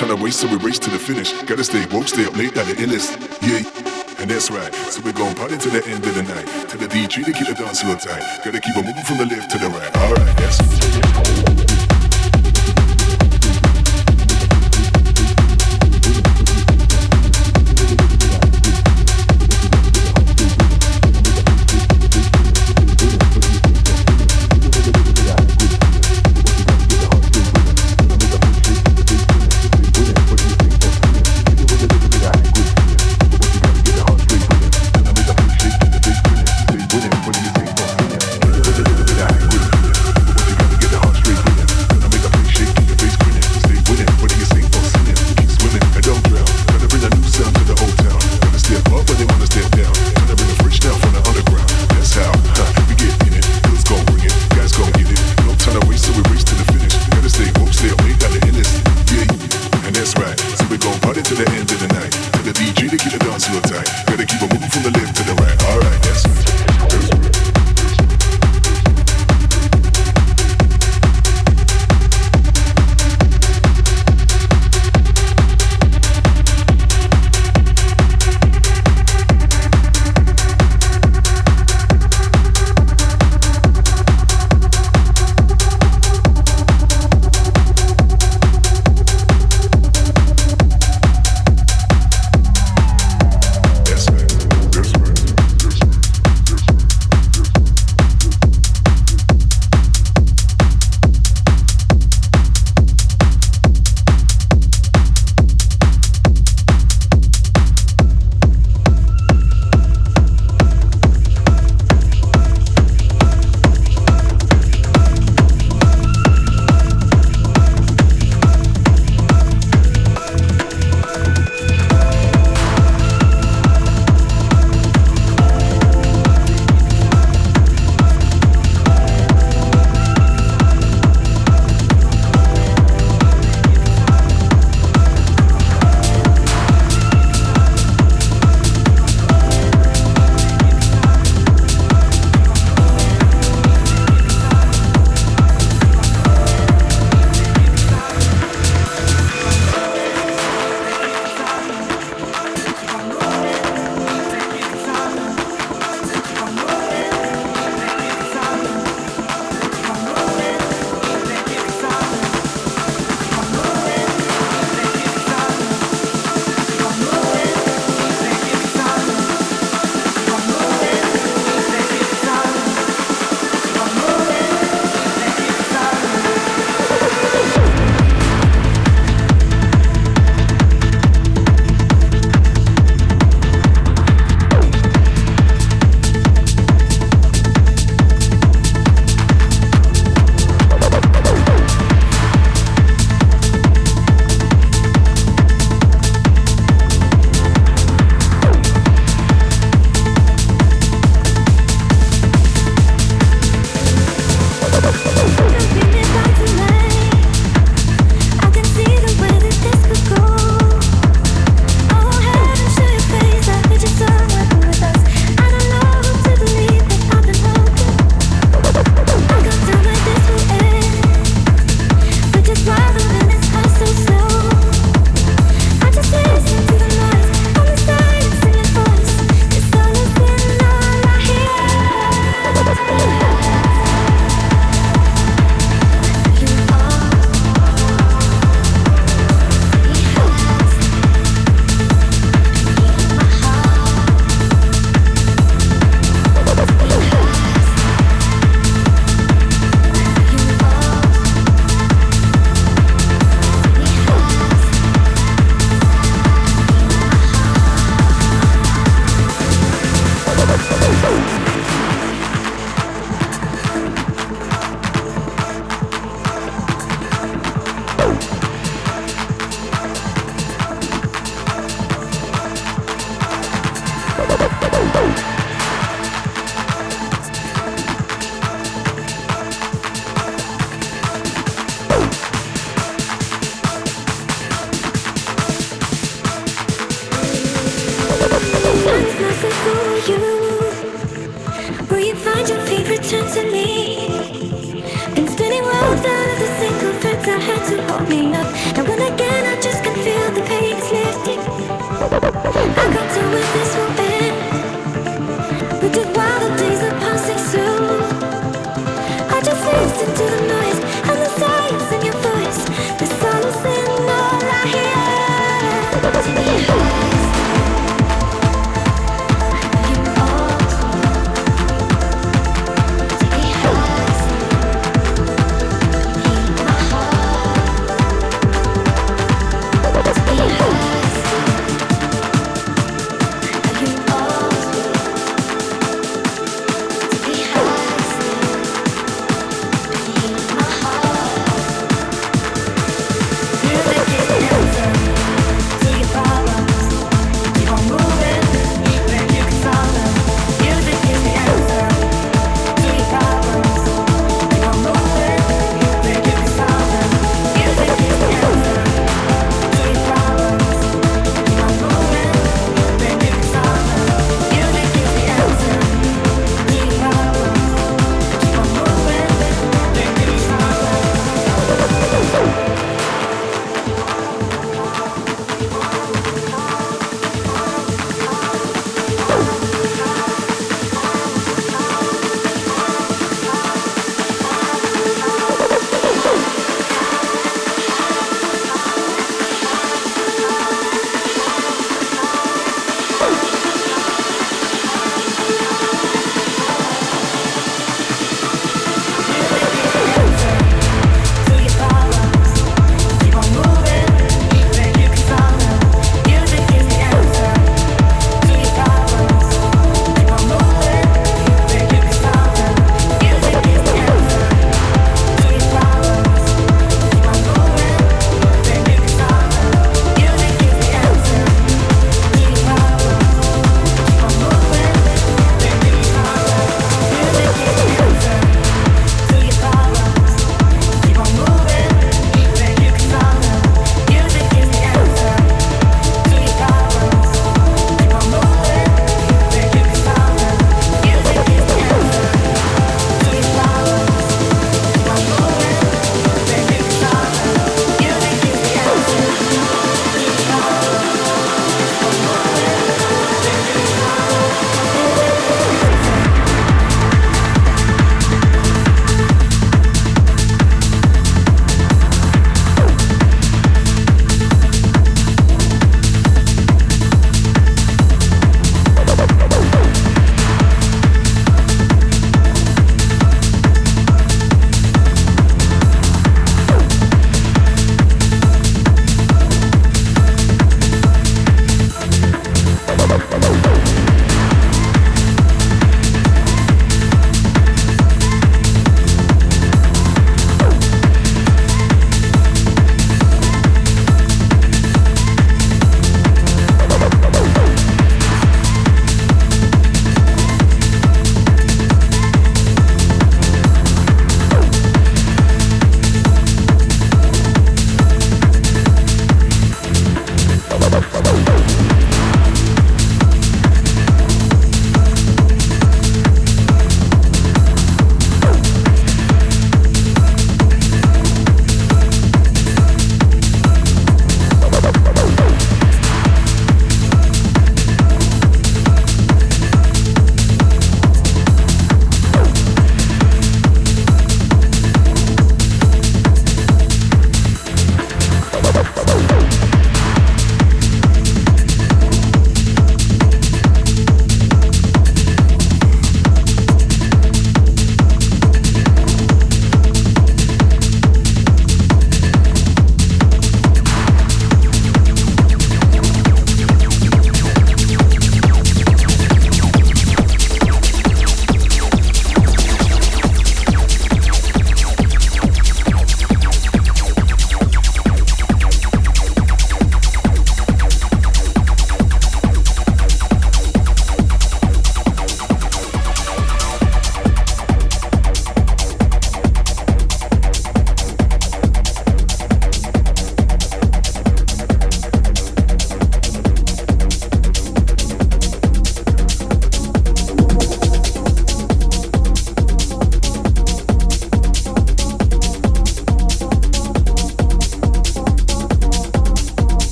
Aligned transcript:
so 0.00 0.46
we 0.46 0.56
race 0.64 0.78
to 0.78 0.88
the 0.88 0.98
finish. 0.98 1.30
Gotta 1.42 1.62
stay 1.62 1.84
woke, 1.92 2.08
stay 2.08 2.24
up 2.24 2.34
late, 2.34 2.54
got 2.54 2.66
the 2.66 2.72
illest. 2.72 3.20
Yeah. 3.42 4.20
And 4.20 4.30
that's 4.30 4.50
right. 4.50 4.74
So 4.88 5.02
we're 5.02 5.12
going 5.12 5.34
party 5.34 5.58
to 5.58 5.68
the 5.68 5.84
end 5.86 6.06
of 6.06 6.14
the 6.14 6.22
night. 6.22 6.46
To 6.70 6.78
the 6.78 6.86
DJ 6.86 7.24
to 7.24 7.32
keep 7.32 7.46
the 7.46 7.54
dance 7.54 7.82
floor 7.82 7.96
tight. 7.96 8.22
Gotta 8.42 8.60
keep 8.60 8.76
it 8.76 8.84
moving 8.84 9.04
from 9.04 9.18
the 9.18 9.26
left 9.26 9.50
to 9.50 9.58
the 9.58 9.68
right. 9.68 9.89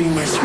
Gasoline. 0.00 0.39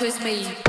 With 0.00 0.22
me. 0.24 0.59